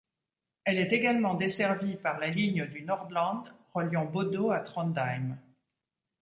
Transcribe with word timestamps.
Elle 0.63 0.79
est 0.79 0.93
également 0.93 1.35
desservie 1.35 1.95
par 1.95 2.17
la 2.17 2.29
ligne 2.31 2.65
du 2.65 2.81
Nordland, 2.81 3.43
reliant 3.71 4.05
Bodø 4.05 4.49
à 4.49 4.61
Trondheim. 4.61 5.37